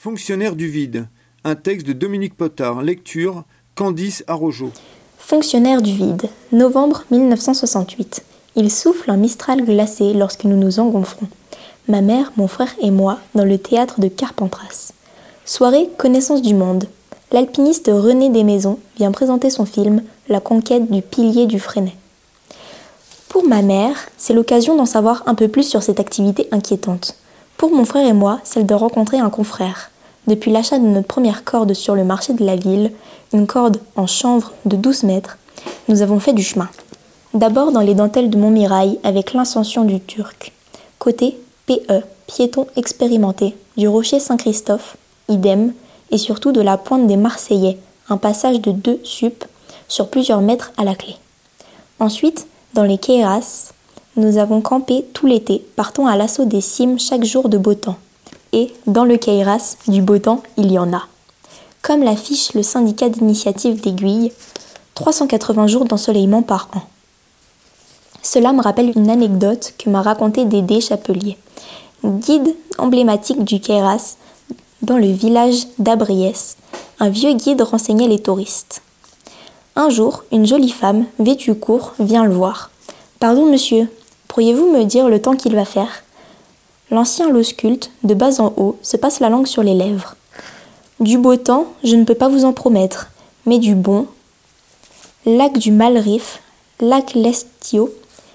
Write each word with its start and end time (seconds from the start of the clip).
Fonctionnaire 0.00 0.54
du 0.54 0.68
vide. 0.68 1.08
Un 1.42 1.56
texte 1.56 1.84
de 1.84 1.92
Dominique 1.92 2.36
Potard. 2.36 2.82
Lecture 2.82 3.42
Candice 3.74 4.22
Arrojo. 4.28 4.70
Fonctionnaire 5.18 5.82
du 5.82 5.92
vide. 5.92 6.28
Novembre 6.52 7.02
1968. 7.10 8.22
Il 8.54 8.70
souffle 8.70 9.10
un 9.10 9.16
mistral 9.16 9.64
glacé 9.64 10.14
lorsque 10.14 10.44
nous 10.44 10.56
nous 10.56 10.78
engouffrons. 10.78 11.26
Ma 11.88 12.00
mère, 12.00 12.30
mon 12.36 12.46
frère 12.46 12.72
et 12.80 12.92
moi 12.92 13.18
dans 13.34 13.44
le 13.44 13.58
théâtre 13.58 14.00
de 14.00 14.06
Carpentras. 14.06 14.92
Soirée 15.44 15.88
Connaissance 15.98 16.42
du 16.42 16.54
monde. 16.54 16.84
L'alpiniste 17.32 17.90
René 17.92 18.30
Desmaisons 18.30 18.78
vient 18.98 19.10
présenter 19.10 19.50
son 19.50 19.64
film 19.64 20.04
La 20.28 20.38
conquête 20.38 20.88
du 20.92 21.02
pilier 21.02 21.46
du 21.46 21.58
Freinet. 21.58 21.96
Pour 23.28 23.44
ma 23.44 23.62
mère, 23.62 23.96
c'est 24.16 24.32
l'occasion 24.32 24.76
d'en 24.76 24.86
savoir 24.86 25.24
un 25.26 25.34
peu 25.34 25.48
plus 25.48 25.68
sur 25.68 25.82
cette 25.82 25.98
activité 25.98 26.46
inquiétante. 26.52 27.16
Pour 27.58 27.72
mon 27.72 27.84
frère 27.84 28.06
et 28.06 28.12
moi, 28.12 28.38
celle 28.44 28.66
de 28.66 28.74
rencontrer 28.74 29.18
un 29.18 29.30
confrère. 29.30 29.90
Depuis 30.28 30.52
l'achat 30.52 30.78
de 30.78 30.86
notre 30.86 31.08
première 31.08 31.42
corde 31.42 31.74
sur 31.74 31.96
le 31.96 32.04
marché 32.04 32.32
de 32.32 32.46
la 32.46 32.54
ville, 32.54 32.92
une 33.32 33.48
corde 33.48 33.78
en 33.96 34.06
chanvre 34.06 34.52
de 34.64 34.76
12 34.76 35.02
mètres, 35.02 35.38
nous 35.88 36.00
avons 36.00 36.20
fait 36.20 36.32
du 36.32 36.44
chemin. 36.44 36.68
D'abord 37.34 37.72
dans 37.72 37.80
les 37.80 37.96
dentelles 37.96 38.30
de 38.30 38.38
Montmirail 38.38 39.00
avec 39.02 39.32
l'incension 39.32 39.82
du 39.84 39.98
Turc. 39.98 40.52
Côté 41.00 41.36
PE, 41.66 42.04
piéton 42.28 42.68
expérimenté, 42.76 43.56
du 43.76 43.88
rocher 43.88 44.20
Saint-Christophe, 44.20 44.96
idem, 45.28 45.72
et 46.12 46.18
surtout 46.18 46.52
de 46.52 46.60
la 46.60 46.76
pointe 46.76 47.08
des 47.08 47.16
Marseillais, 47.16 47.78
un 48.08 48.18
passage 48.18 48.60
de 48.60 48.70
deux 48.70 49.00
sup 49.02 49.44
sur 49.88 50.10
plusieurs 50.10 50.42
mètres 50.42 50.70
à 50.76 50.84
la 50.84 50.94
clé. 50.94 51.16
Ensuite, 51.98 52.46
dans 52.74 52.84
les 52.84 52.98
Keiras, 52.98 53.72
nous 54.18 54.36
avons 54.38 54.60
campé 54.60 55.06
tout 55.14 55.26
l'été, 55.26 55.64
partant 55.76 56.06
à 56.06 56.16
l'assaut 56.16 56.44
des 56.44 56.60
cimes 56.60 56.98
chaque 56.98 57.24
jour 57.24 57.48
de 57.48 57.56
beau 57.56 57.74
temps. 57.74 57.96
Et, 58.52 58.72
dans 58.86 59.04
le 59.04 59.16
Kairas, 59.16 59.76
du 59.86 60.02
beau 60.02 60.18
temps, 60.18 60.42
il 60.56 60.72
y 60.72 60.78
en 60.78 60.92
a. 60.92 61.06
Comme 61.82 62.02
l'affiche 62.02 62.54
le 62.54 62.62
syndicat 62.62 63.08
d'initiative 63.08 63.80
d'aiguille, 63.80 64.32
380 64.94 65.68
jours 65.68 65.84
d'ensoleillement 65.84 66.42
par 66.42 66.68
an. 66.74 66.82
Cela 68.22 68.52
me 68.52 68.60
rappelle 68.60 68.92
une 68.96 69.10
anecdote 69.10 69.74
que 69.78 69.88
m'a 69.88 70.02
racontée 70.02 70.44
Dédé 70.44 70.80
Chapelier, 70.80 71.38
guide 72.04 72.56
emblématique 72.78 73.44
du 73.44 73.60
Kairas 73.60 74.16
dans 74.82 74.98
le 74.98 75.06
village 75.06 75.66
d'Abriès. 75.78 76.56
Un 77.00 77.10
vieux 77.10 77.34
guide 77.34 77.62
renseignait 77.62 78.08
les 78.08 78.18
touristes. 78.18 78.82
Un 79.76 79.90
jour, 79.90 80.24
une 80.32 80.46
jolie 80.46 80.70
femme, 80.70 81.06
vêtue 81.20 81.54
court, 81.54 81.94
vient 82.00 82.24
le 82.24 82.34
voir. 82.34 82.70
Pardon, 83.20 83.46
monsieur, 83.46 83.88
Pourriez-vous 84.28 84.70
me 84.70 84.84
dire 84.84 85.08
le 85.08 85.20
temps 85.20 85.34
qu'il 85.34 85.54
va 85.54 85.64
faire? 85.64 86.04
L'ancien 86.90 87.28
l'ausculte, 87.28 87.90
de 88.04 88.14
bas 88.14 88.40
en 88.40 88.52
haut, 88.56 88.78
se 88.82 88.96
passe 88.96 89.20
la 89.20 89.28
langue 89.28 89.46
sur 89.46 89.62
les 89.62 89.74
lèvres. 89.74 90.14
Du 91.00 91.18
beau 91.18 91.36
temps, 91.36 91.66
je 91.84 91.96
ne 91.96 92.04
peux 92.04 92.14
pas 92.14 92.28
vous 92.28 92.44
en 92.44 92.52
promettre, 92.52 93.08
mais 93.46 93.58
du 93.58 93.74
bon. 93.74 94.06
Lac 95.26 95.58
du 95.58 95.70
Malrif, 95.70 96.40
lac 96.80 97.14
Lestio, 97.14 97.90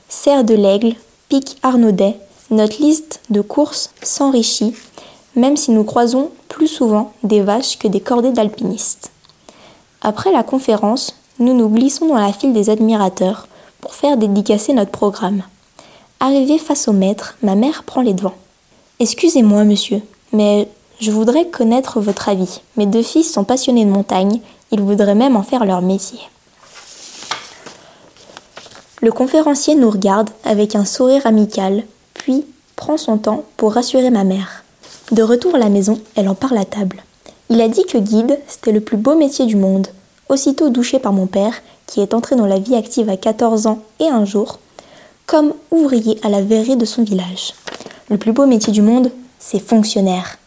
serre 0.09 0.43
de 0.43 0.53
l'Aigle, 0.53 0.95
pic 1.29 1.57
Arnaudet, 1.63 2.17
notre 2.51 2.81
liste 2.81 3.21
de 3.29 3.41
courses 3.41 3.89
s'enrichit, 4.01 4.75
même 5.35 5.57
si 5.57 5.71
nous 5.71 5.83
croisons 5.83 6.29
plus 6.49 6.67
souvent 6.67 7.13
des 7.23 7.41
vaches 7.41 7.79
que 7.79 7.87
des 7.87 7.99
cordées 7.99 8.31
d'alpinistes. 8.31 9.11
Après 10.01 10.31
la 10.31 10.43
conférence, 10.43 11.15
nous 11.39 11.53
nous 11.53 11.69
glissons 11.69 12.07
dans 12.07 12.19
la 12.19 12.33
file 12.33 12.53
des 12.53 12.69
admirateurs 12.69 13.47
pour 13.81 13.95
faire 13.95 14.17
dédicacer 14.17 14.73
notre 14.73 14.91
programme. 14.91 15.43
Arrivé 16.19 16.57
face 16.57 16.87
au 16.87 16.93
maître, 16.93 17.35
ma 17.41 17.55
mère 17.55 17.83
prend 17.83 18.01
les 18.01 18.13
devants. 18.13 18.35
Excusez-moi, 18.99 19.63
monsieur, 19.65 20.01
mais 20.31 20.67
je 20.99 21.11
voudrais 21.11 21.47
connaître 21.47 21.99
votre 21.99 22.29
avis. 22.29 22.61
Mes 22.77 22.85
deux 22.85 23.03
fils 23.03 23.31
sont 23.31 23.43
passionnés 23.43 23.85
de 23.85 23.89
montagne, 23.89 24.39
ils 24.71 24.81
voudraient 24.81 25.15
même 25.15 25.35
en 25.35 25.43
faire 25.43 25.65
leur 25.65 25.81
métier. 25.81 26.19
Le 29.01 29.11
conférencier 29.11 29.75
nous 29.75 29.89
regarde 29.89 30.29
avec 30.45 30.75
un 30.75 30.85
sourire 30.85 31.27
amical, 31.27 31.83
puis 32.13 32.45
prend 32.77 32.95
son 32.95 33.17
temps 33.17 33.43
pour 33.57 33.73
rassurer 33.73 34.11
ma 34.11 34.23
mère. 34.23 34.63
De 35.11 35.21
retour 35.21 35.55
à 35.55 35.57
la 35.57 35.69
maison, 35.69 35.99
elle 36.15 36.29
en 36.29 36.35
parle 36.35 36.57
à 36.57 36.63
table. 36.63 37.03
Il 37.49 37.59
a 37.59 37.67
dit 37.67 37.83
que 37.83 37.97
guide, 37.97 38.39
c'était 38.47 38.71
le 38.71 38.79
plus 38.79 38.95
beau 38.97 39.15
métier 39.15 39.45
du 39.45 39.57
monde. 39.57 39.87
Aussitôt 40.29 40.69
douché 40.69 40.99
par 40.99 41.11
mon 41.11 41.27
père, 41.27 41.61
qui 41.85 41.99
est 41.99 42.13
entré 42.13 42.35
dans 42.35 42.45
la 42.45 42.59
vie 42.59 42.75
active 42.75 43.09
à 43.09 43.17
14 43.17 43.67
ans 43.67 43.79
et 43.99 44.07
un 44.07 44.23
jour, 44.23 44.59
comme 45.25 45.53
ouvrier 45.71 46.19
à 46.23 46.29
la 46.29 46.41
verrerie 46.41 46.77
de 46.77 46.85
son 46.85 47.03
village. 47.03 47.53
Le 48.09 48.17
plus 48.17 48.31
beau 48.31 48.45
métier 48.45 48.73
du 48.73 48.81
monde, 48.81 49.11
c'est 49.39 49.59
fonctionnaire. 49.59 50.37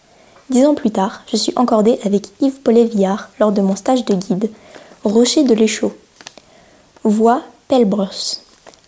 Dix 0.50 0.64
ans 0.64 0.74
plus 0.74 0.90
tard, 0.90 1.22
je 1.30 1.36
suis 1.36 1.52
encordée 1.56 1.98
avec 2.04 2.28
Yves 2.40 2.60
Paulet-Villard 2.60 3.30
lors 3.40 3.52
de 3.52 3.60
mon 3.60 3.74
stage 3.74 4.04
de 4.04 4.14
guide, 4.14 4.50
Rocher 5.04 5.42
de 5.42 5.54
l'Échaud. 5.54 5.92
Voix 7.02 7.42
Pelbros. 7.68 8.40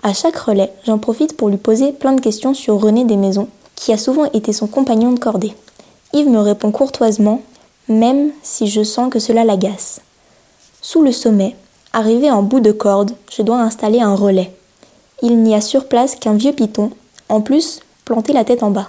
À 0.03 0.13
chaque 0.13 0.37
relais, 0.37 0.73
j'en 0.87 0.99
profite 0.99 1.37
pour 1.37 1.49
lui 1.49 1.57
poser 1.57 1.93
plein 1.93 2.13
de 2.13 2.21
questions 2.21 2.55
sur 2.55 2.81
René 2.81 3.05
Desmaisons, 3.05 3.49
qui 3.75 3.93
a 3.93 3.99
souvent 3.99 4.27
été 4.33 4.53
son 4.53 4.67
compagnon 4.67 5.13
de 5.13 5.19
cordée. 5.19 5.55
Yves 6.13 6.29
me 6.29 6.39
répond 6.39 6.71
courtoisement, 6.71 7.43
même 7.89 8.31
si 8.43 8.69
je 8.69 8.83
sens 8.83 9.11
que 9.13 9.19
cela 9.19 9.45
l'agace. 9.45 10.01
Sous 10.81 11.03
le 11.03 11.13
sommet, 11.13 11.57
arrivé 11.93 12.31
en 12.31 12.43
bout 12.43 12.61
de 12.61 12.73
corde, 12.73 13.13
je 13.31 13.43
dois 13.43 13.61
installer 13.61 14.01
un 14.01 14.15
relais. 14.15 14.53
Il 15.21 15.43
n'y 15.43 15.55
a 15.55 15.61
sur 15.61 15.89
place 15.89 16.15
qu'un 16.15 16.35
vieux 16.35 16.53
piton, 16.53 16.91
en 17.29 17.41
plus 17.41 17.81
planté 18.05 18.33
la 18.33 18.45
tête 18.45 18.63
en 18.63 18.71
bas. 18.71 18.89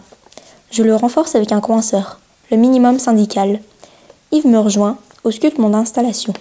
Je 0.69 0.84
le 0.84 0.95
renforce 0.95 1.34
avec 1.34 1.51
un 1.51 1.59
coinceur, 1.59 2.19
le 2.51 2.57
minimum 2.57 3.00
syndical. 3.00 3.59
Yves 4.31 4.45
me 4.45 4.59
rejoint, 4.59 4.97
ausculte 5.23 5.57
mon 5.57 5.73
installation. 5.73 6.34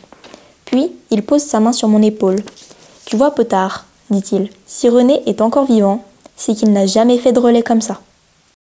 Puis, 0.67 0.93
il 1.11 1.23
pose 1.23 1.43
sa 1.43 1.61
main 1.61 1.73
sur 1.73 1.89
mon 1.89 2.03
épaule. 2.03 2.43
Tu 3.07 3.17
vois, 3.17 3.31
Potard, 3.31 3.87
dit-il, 4.11 4.51
si 4.67 4.91
René 4.91 5.23
est 5.25 5.41
encore 5.41 5.65
vivant, 5.65 6.05
c'est 6.37 6.55
qu'il 6.55 6.73
n'a 6.73 6.85
jamais 6.85 7.17
fait 7.17 7.33
de 7.33 7.41
relais 7.41 7.63
comme 7.63 7.81
ça. 7.81 8.01